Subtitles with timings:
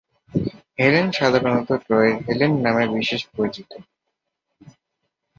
[0.79, 3.71] Helen সাধারণত ট্রয়ের Helen নামে বিশেষ পরিচিত।